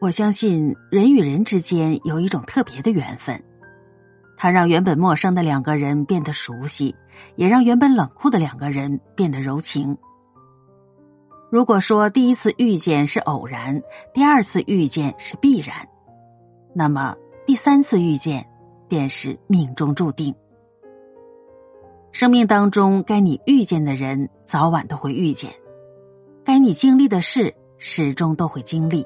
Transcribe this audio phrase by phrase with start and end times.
[0.00, 3.40] 我相信人与人之间有一种特别的缘分，
[4.36, 6.94] 它让原本陌生的两个人变得熟悉，
[7.36, 9.96] 也让原本冷酷的两个人变得柔情。
[11.50, 13.80] 如果说第一次遇见是偶然，
[14.12, 15.76] 第二次遇见是必然，
[16.74, 17.14] 那么
[17.46, 18.44] 第三次遇见
[18.88, 20.34] 便是命中注定。
[22.10, 25.50] 生命当中该你遇见的人，早晚都会遇见；
[26.44, 27.54] 该你经历的事，
[27.84, 29.04] 始终都会经历。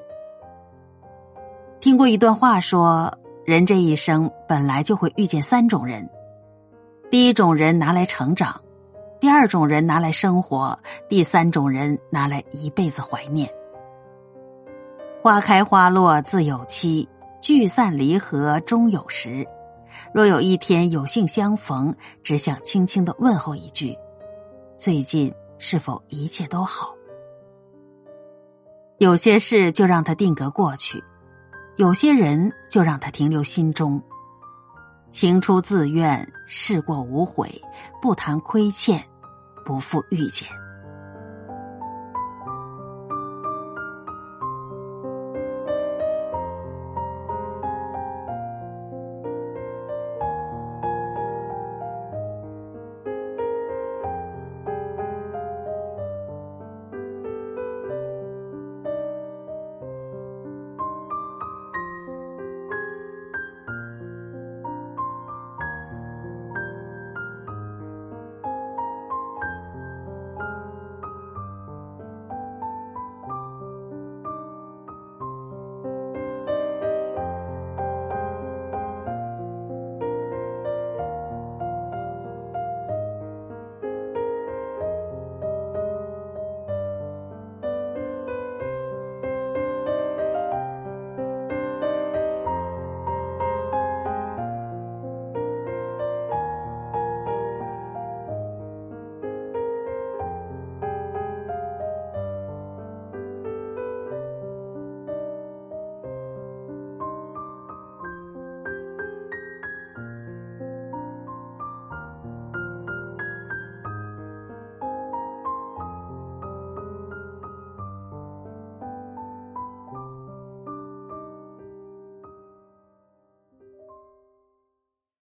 [1.79, 3.11] 听过一段话，说
[3.43, 6.07] 人这一生本来就会遇见三种人，
[7.09, 8.61] 第一种人拿来成长，
[9.19, 10.77] 第二种人拿来生活，
[11.09, 13.49] 第三种人拿来一辈子怀念。
[15.23, 17.09] 花开花落自有期，
[17.41, 19.45] 聚散离合终有时。
[20.13, 23.97] 若有一天有幸相逢，只想轻轻的问候一句
[24.77, 26.93] ：“最近是否一切都好？”
[28.99, 31.03] 有些事就让它定格过去。
[31.75, 34.01] 有些人就让它停留心中，
[35.11, 37.49] 情出自愿，事过无悔，
[38.01, 39.03] 不谈亏欠，
[39.63, 40.47] 不负遇见。